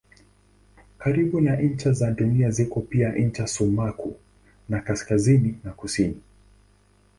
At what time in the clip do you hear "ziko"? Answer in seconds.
2.51-2.81